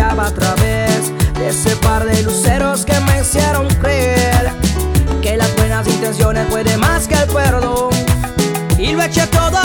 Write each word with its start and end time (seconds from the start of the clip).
a 0.00 0.30
través 0.32 1.12
de 1.34 1.48
ese 1.48 1.74
par 1.76 2.04
de 2.04 2.22
luceros 2.22 2.84
que 2.84 2.98
me 3.00 3.20
hicieron 3.20 3.66
creer 3.80 4.52
que 5.20 5.36
las 5.36 5.54
buenas 5.56 5.86
intenciones 5.88 6.46
pueden 6.46 6.78
más 6.78 7.08
que 7.08 7.14
el 7.14 7.26
perdón. 7.26 7.90
Y 8.78 8.92
lo 8.92 9.02
eché 9.02 9.26
todo 9.26 9.58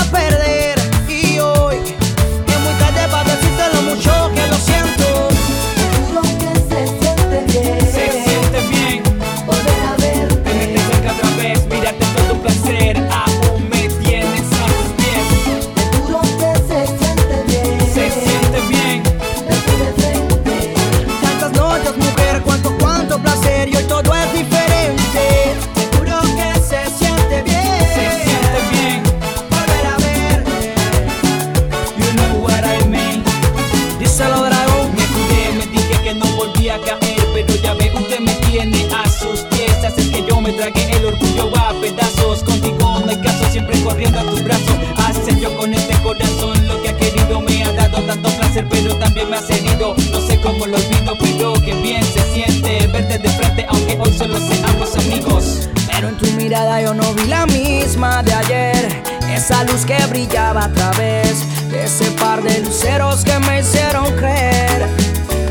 yo 56.82 56.94
no 56.94 57.14
vi 57.14 57.26
la 57.26 57.46
misma 57.46 58.24
de 58.24 58.34
ayer. 58.34 59.04
Esa 59.30 59.64
luz 59.64 59.86
que 59.86 59.98
brillaba 60.08 60.66
a 60.66 60.72
través 60.72 61.46
de 61.70 61.84
ese 61.84 62.10
par 62.12 62.42
de 62.42 62.60
luceros 62.62 63.24
que 63.24 63.38
me 63.40 63.60
hicieron 63.60 64.06
creer 64.16 64.88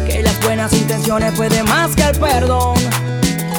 que 0.06 0.22
las 0.22 0.40
buenas 0.40 0.72
intenciones 0.72 1.32
pueden 1.34 1.64
más 1.66 1.94
que 1.94 2.02
el 2.02 2.18
perdón. 2.18 2.76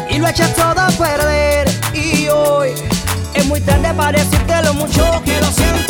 Y 0.10 0.18
lo 0.18 0.28
eché 0.28 0.46
todo 0.50 0.82
a 0.82 0.88
perder. 0.92 1.68
Y 1.94 2.28
hoy 2.28 2.72
es 3.34 3.46
muy 3.46 3.62
tarde 3.62 3.94
para 3.94 4.20
decirte 4.20 4.64
lo 4.64 4.74
mucho 4.74 5.22
que 5.24 5.40
lo 5.40 5.48
siento. 5.52 5.84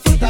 como 0.00 0.25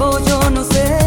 yo 0.00 0.50
no 0.50 0.64
sé, 0.64 0.98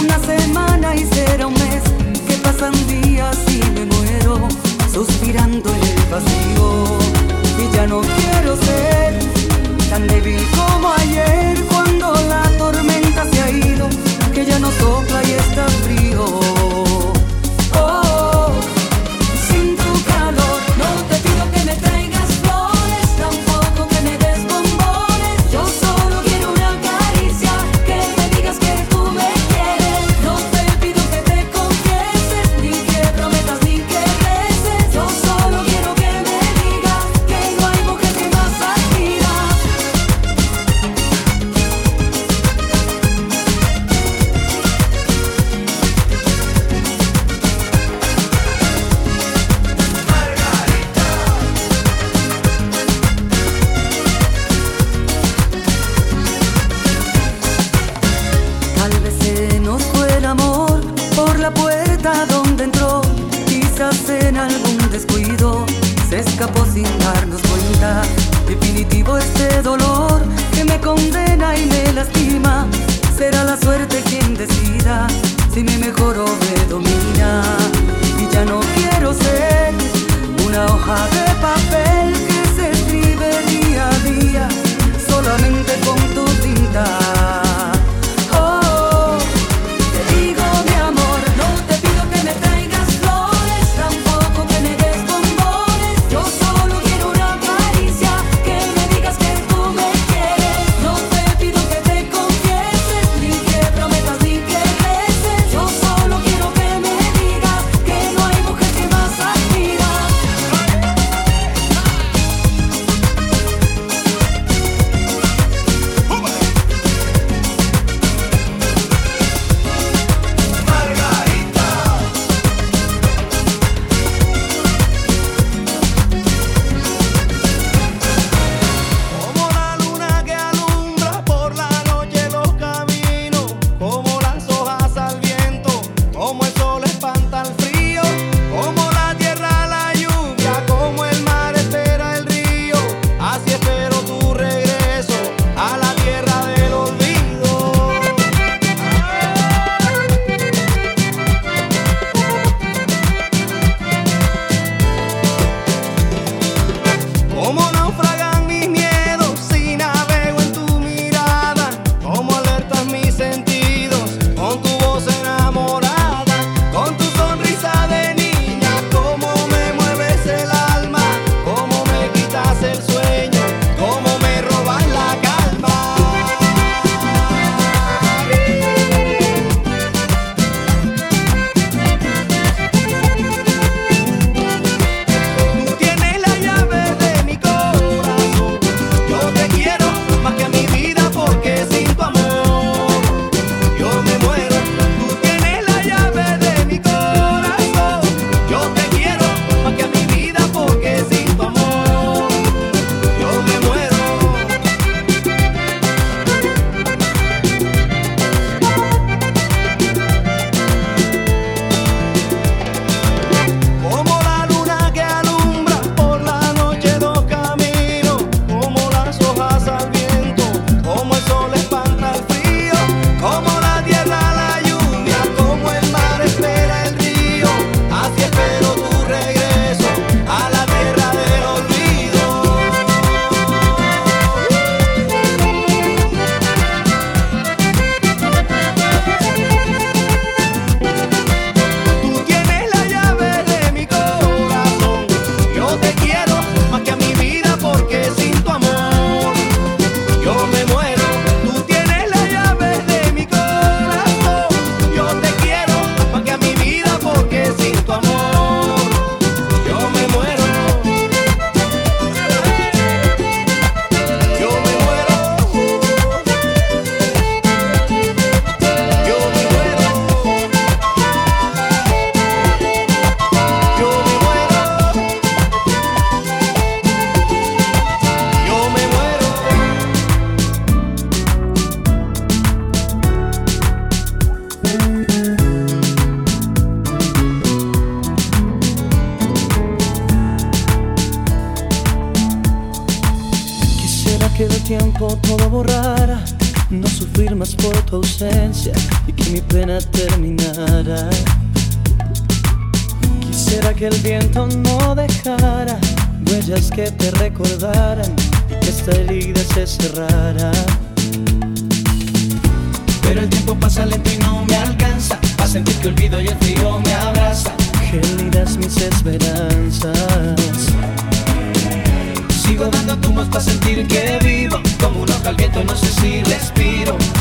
una 0.00 0.18
semana 0.18 0.96
y 0.96 1.04
será 1.04 1.46
un 1.46 1.54
mes, 1.54 1.84
que 2.26 2.34
pasan 2.38 2.72
días 2.88 3.38
y 3.46 3.58
me 3.70 3.84
muero, 3.86 4.48
suspirando 4.92 5.70
en 5.70 5.82
el 5.82 6.04
vacío, 6.10 6.98
y 7.60 7.76
ya 7.76 7.86
no 7.86 8.00
quiero 8.00 8.56
ser 8.56 9.20
tan 9.88 10.06
débil 10.08 10.40
como 10.56 10.88
ayer. 10.88 11.49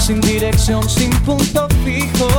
sin 0.10 0.22
dirección, 0.22 0.90
sin 0.90 1.12
punto 1.22 1.68
fijo. 1.86 2.39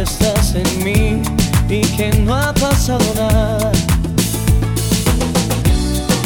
estás 0.00 0.54
en 0.54 0.84
mí 0.84 1.22
y 1.68 1.80
que 1.96 2.10
no 2.18 2.34
ha 2.34 2.52
pasado 2.54 3.04
nada. 3.14 3.72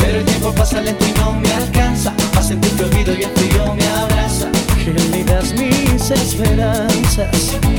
Pero 0.00 0.18
el 0.18 0.24
tiempo 0.24 0.52
pasa 0.52 0.80
lento 0.80 1.04
y 1.06 1.12
no 1.18 1.32
me 1.32 1.52
alcanza. 1.52 2.12
Para 2.32 2.42
sentir 2.42 2.76
tu 2.76 2.84
olvido 2.84 3.14
y 3.14 3.22
el 3.22 3.30
frío 3.30 3.74
me 3.74 3.86
abraza. 3.86 4.48
Que 4.84 4.92
le 4.92 5.24
das 5.24 5.52
mis 5.52 6.10
esperanzas. 6.10 7.69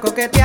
coquetea. 0.00 0.39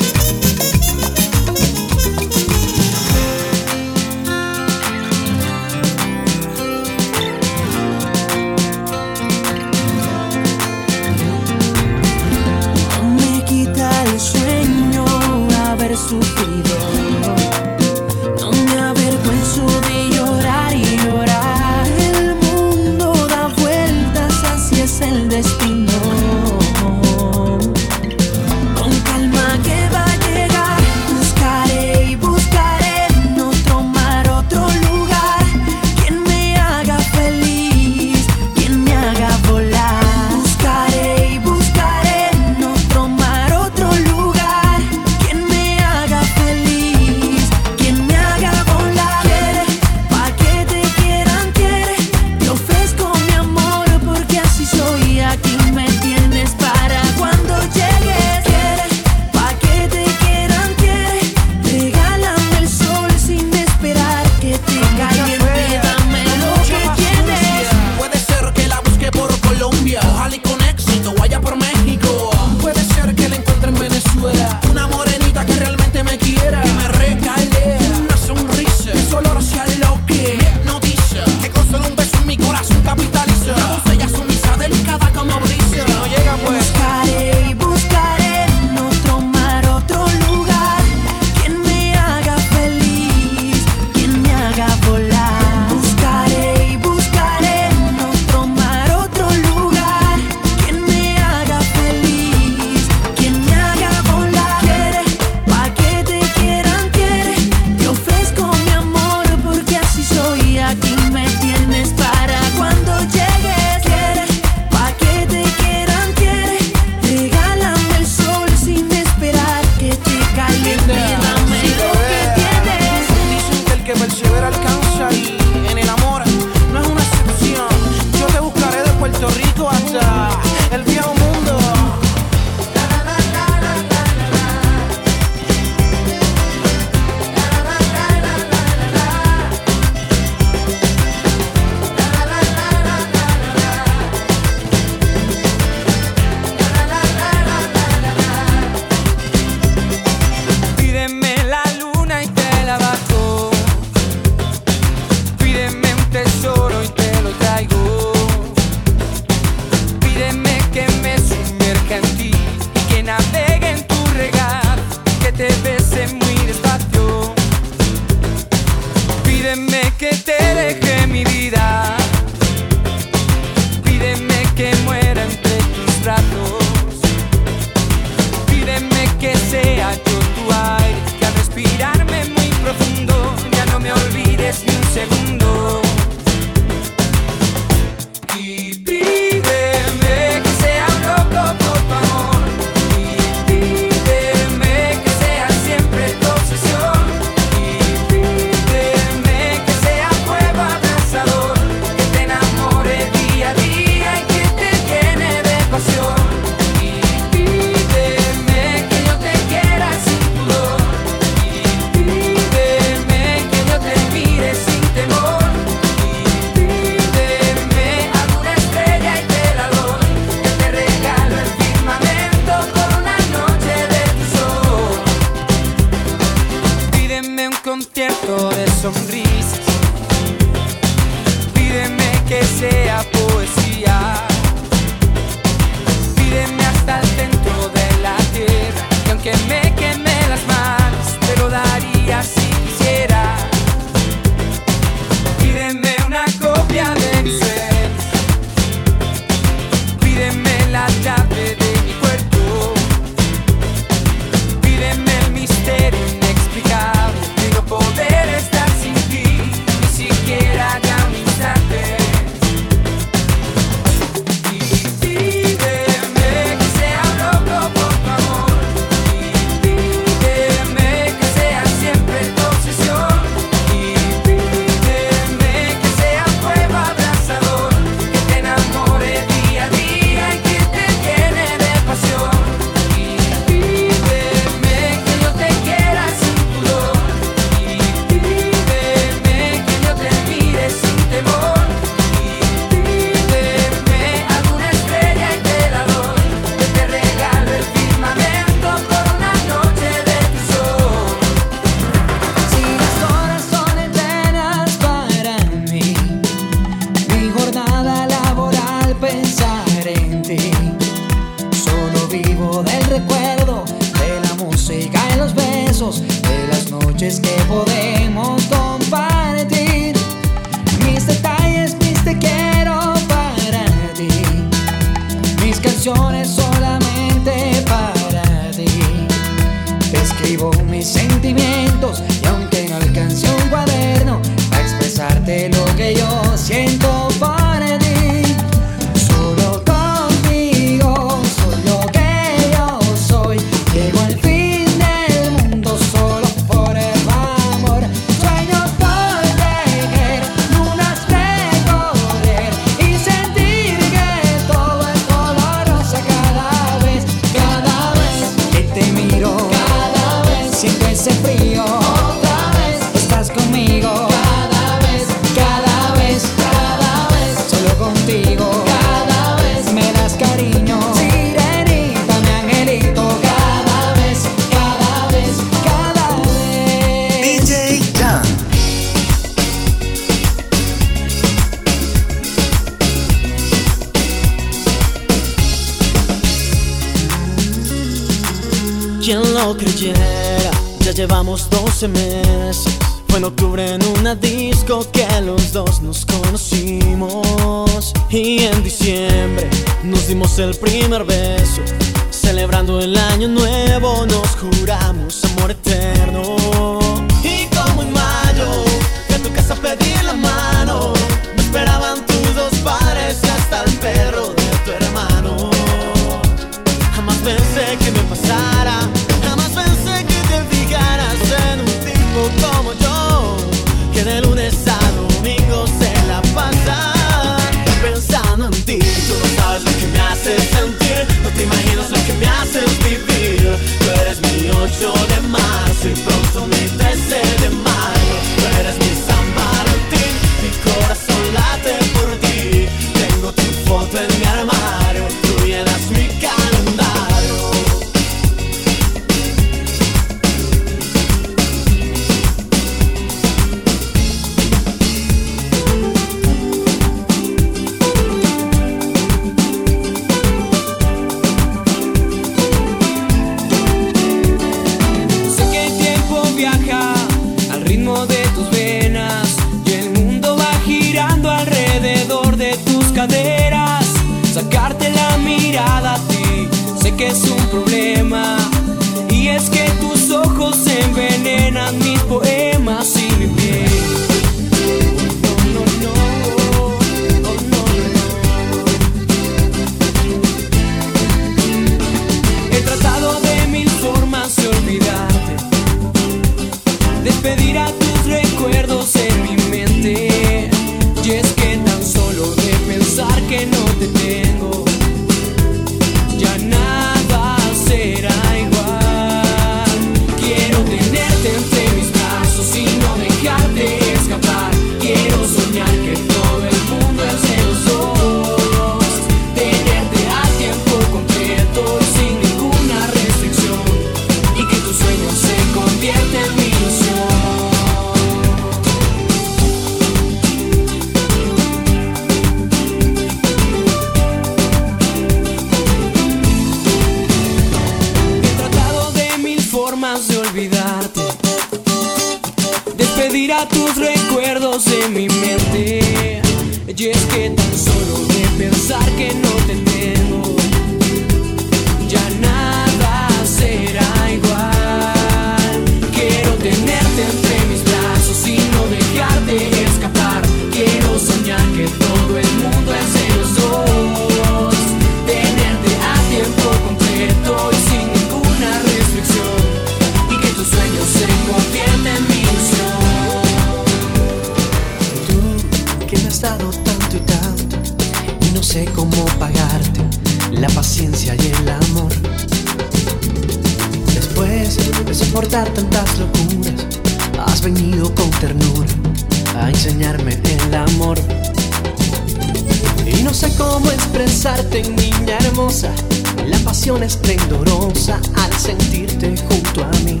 la 595.62 596.38
pasión 596.38 596.82
esplendorosa 596.82 598.00
al 598.16 598.32
sentirte 598.32 599.14
junto 599.28 599.62
a 599.62 599.70
mí. 599.84 600.00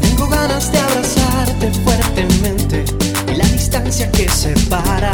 Tengo 0.00 0.28
ganas 0.28 0.70
de 0.70 0.78
abrazarte 0.78 1.72
fuertemente 1.82 2.84
y 3.32 3.36
la 3.36 3.44
distancia 3.46 4.08
que 4.12 4.28
separa 4.28 5.10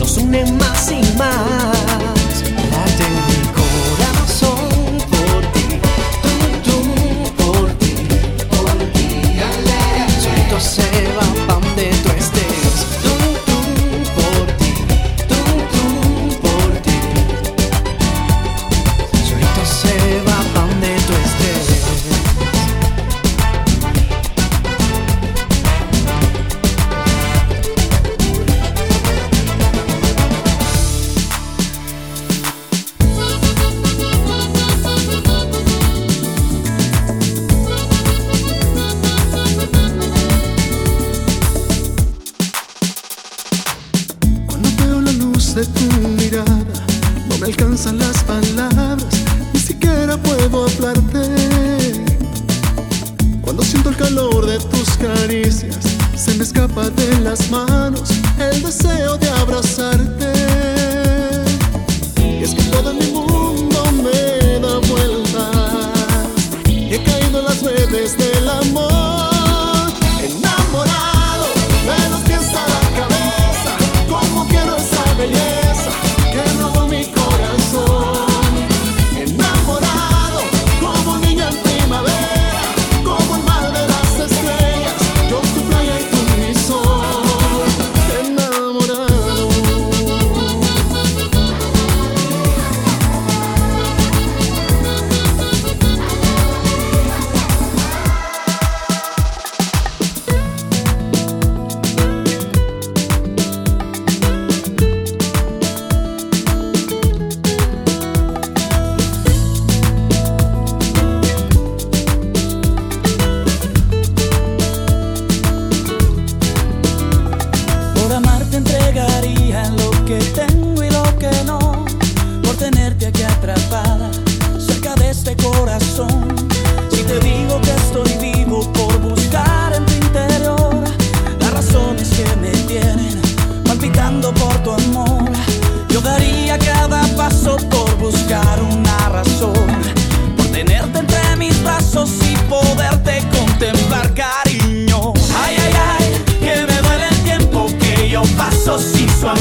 nos 0.00 0.16
une 0.16 0.44
más 0.52 0.90
y 0.90 1.16
más. 1.16 1.77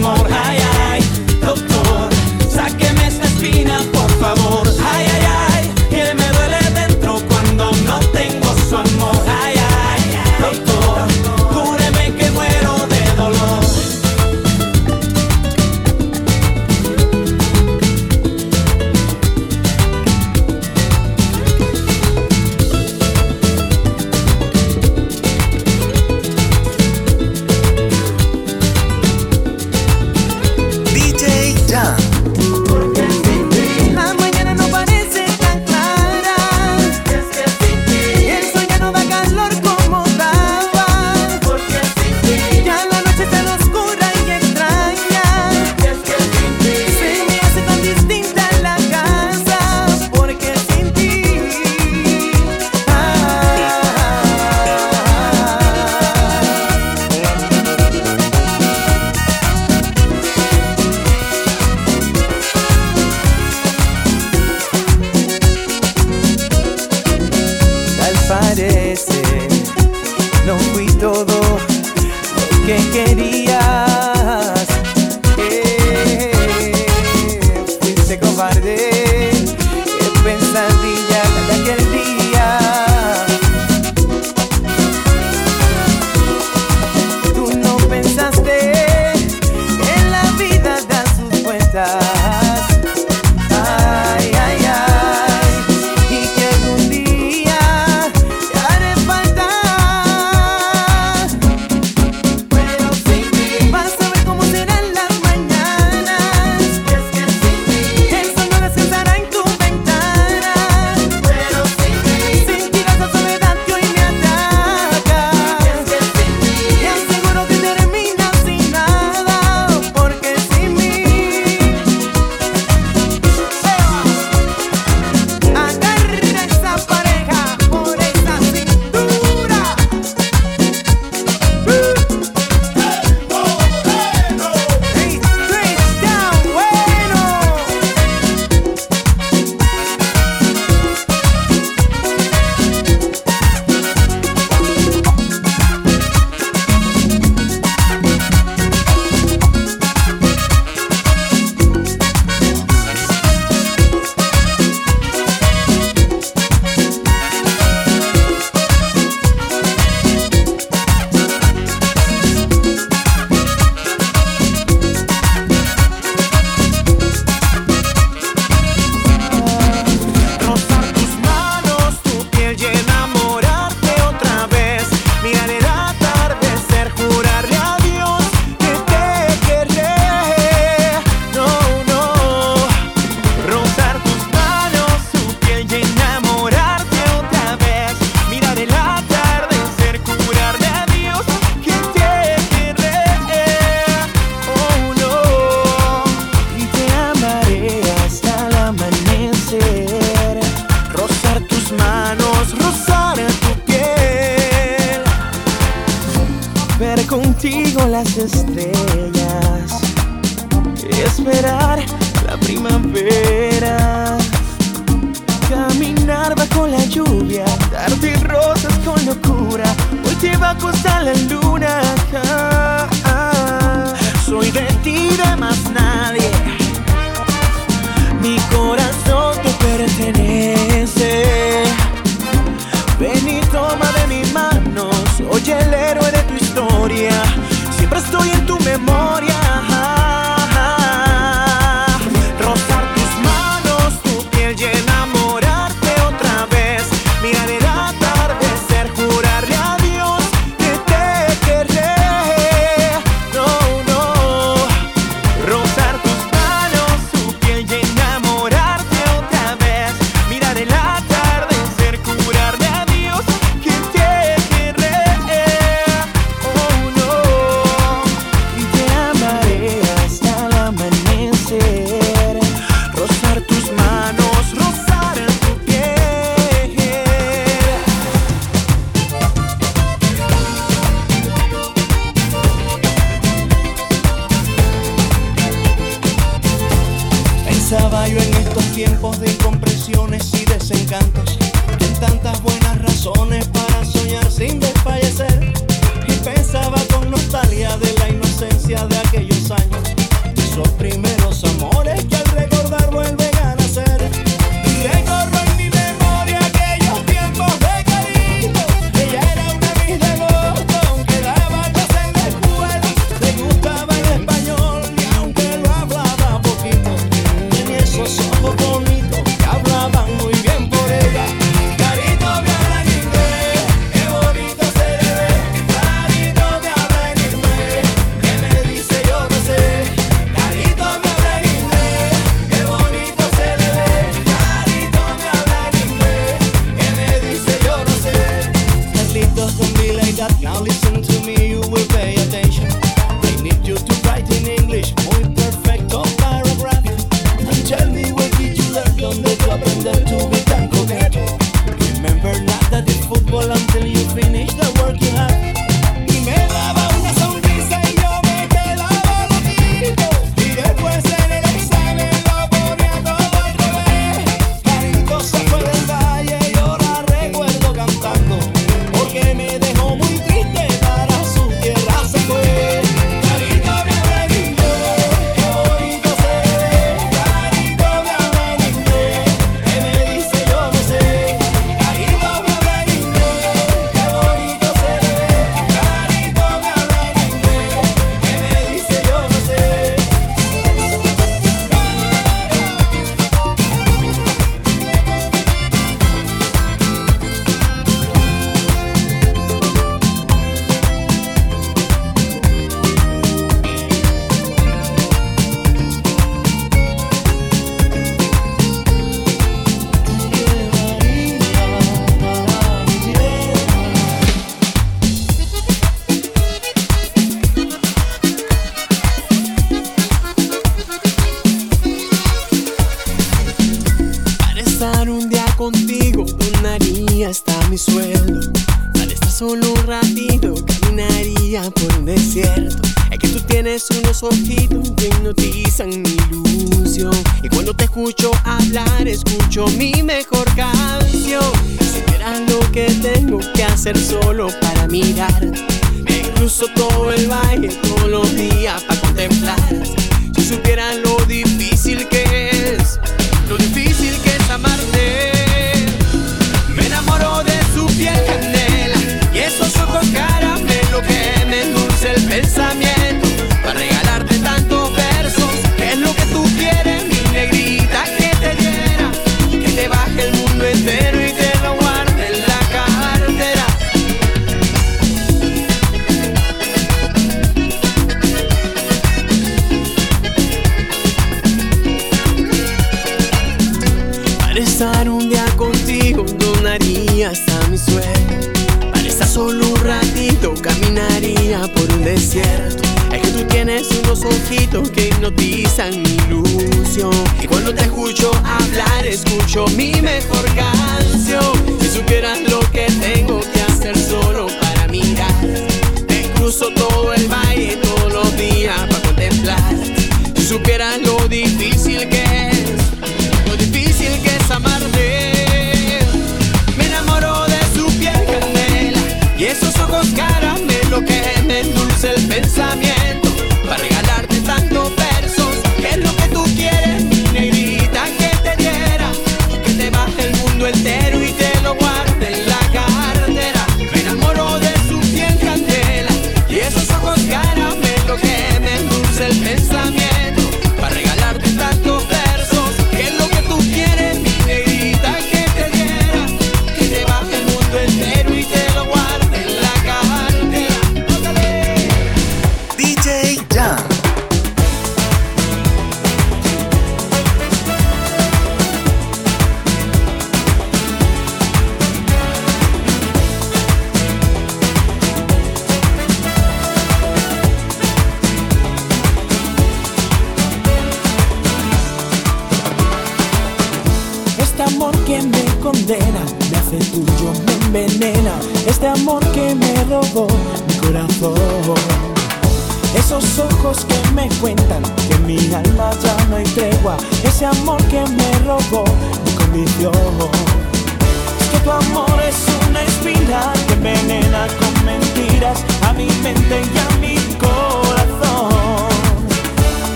Sin 0.00 0.16
su 0.16 0.49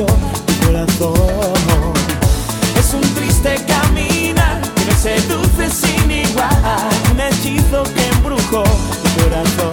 corazón. 0.00 1.12
Es 2.78 2.94
un 2.94 3.02
triste 3.14 3.56
caminar 3.66 4.60
que 4.74 4.84
me 4.86 4.94
seduce 4.94 5.70
sin 5.70 6.10
igual, 6.10 6.48
un 7.12 7.20
hechizo 7.20 7.82
que 7.82 8.06
embrujó 8.08 8.64
mi 9.02 9.22
corazón. 9.22 9.70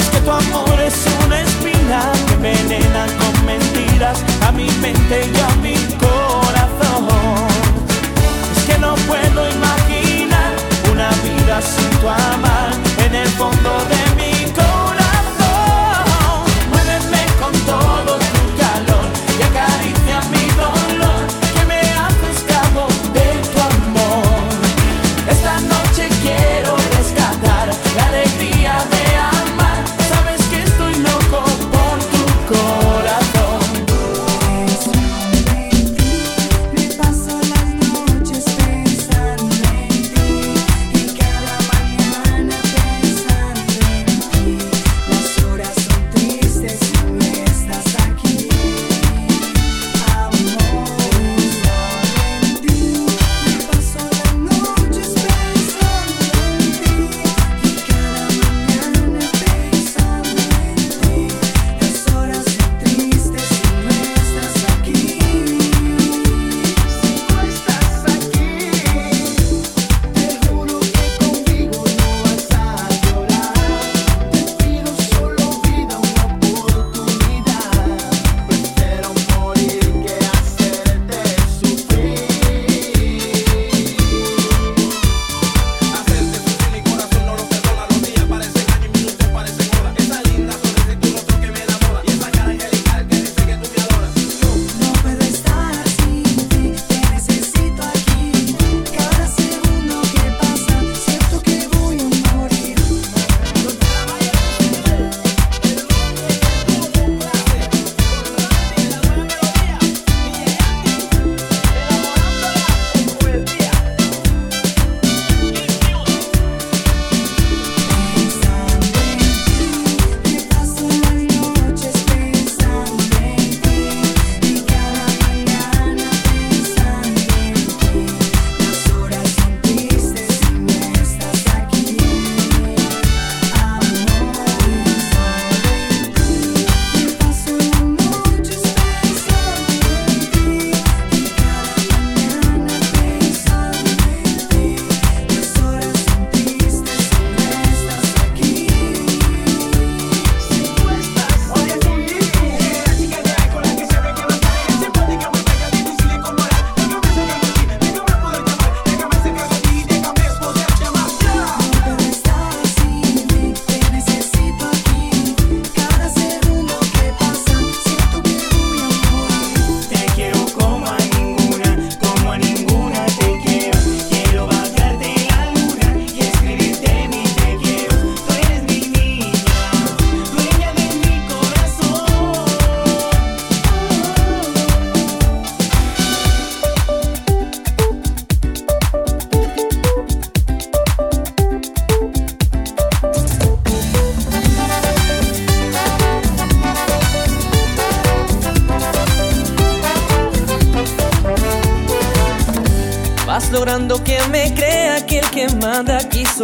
Es 0.00 0.08
que 0.10 0.18
tu 0.20 0.30
amor 0.30 0.80
es 0.80 0.94
una 1.24 1.40
espina 1.40 2.12
que 2.26 2.34
envenena 2.34 3.06
con 3.18 3.46
mentiras 3.46 4.18
a 4.46 4.52
mi 4.52 4.70
mente 4.80 5.30
y 5.32 5.38
a 5.38 5.48
mi 5.56 5.74
corazón. 5.98 7.08
Es 8.56 8.64
que 8.64 8.78
no 8.78 8.94
puedo 9.06 9.50
imaginar 9.50 10.52
una 10.90 11.10
vida 11.22 11.60
sin 11.60 11.90
tu 12.00 12.08
amar 12.08 12.70
en 13.04 13.14
el 13.14 13.28
fondo 13.28 13.70
de 13.90 13.96
mi 14.06 14.11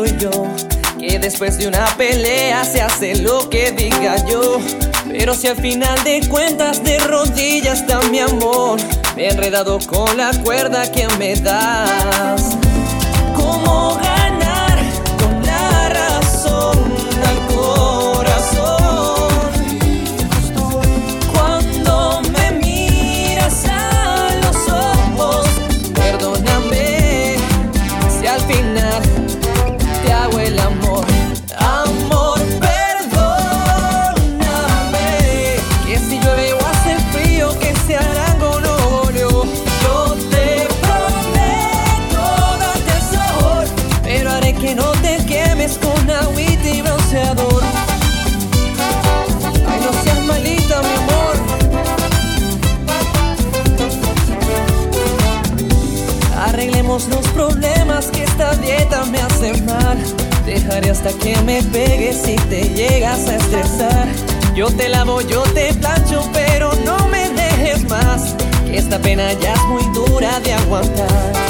yo, 0.04 0.46
que 0.98 1.18
después 1.18 1.58
de 1.58 1.68
una 1.68 1.86
pelea 1.96 2.64
se 2.64 2.80
hace 2.80 3.16
lo 3.16 3.48
que 3.50 3.72
diga 3.72 4.16
yo. 4.26 4.58
Pero 5.08 5.34
si 5.34 5.48
al 5.48 5.56
final 5.56 6.02
de 6.04 6.26
cuentas 6.28 6.82
de 6.84 6.98
rodillas 6.98 7.80
está 7.80 8.00
mi 8.10 8.20
amor, 8.20 8.78
me 9.16 9.24
he 9.24 9.30
enredado 9.30 9.78
con 9.86 10.16
la 10.16 10.30
cuerda 10.42 10.90
que 10.90 11.08
me 11.18 11.34
das. 11.36 12.58
esta 58.22 58.54
dieta 58.56 59.04
me 59.06 59.18
hace 59.18 59.52
mal. 59.62 59.98
Dejaré 60.44 60.90
hasta 60.90 61.12
que 61.12 61.36
me 61.42 61.62
pegues 61.62 62.22
si 62.22 62.36
te 62.48 62.62
llegas 62.70 63.28
a 63.28 63.36
estresar. 63.36 64.08
Yo 64.54 64.70
te 64.70 64.88
lavo, 64.88 65.20
yo 65.22 65.42
te 65.54 65.72
plancho, 65.74 66.22
pero 66.32 66.72
no 66.84 67.08
me 67.08 67.28
dejes 67.30 67.88
más. 67.88 68.34
Que 68.64 68.78
esta 68.78 68.98
pena 68.98 69.32
ya 69.34 69.54
es 69.54 69.64
muy 69.64 69.84
dura 69.94 70.40
de 70.40 70.54
aguantar. 70.54 71.47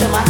to 0.00 0.08
my 0.08 0.29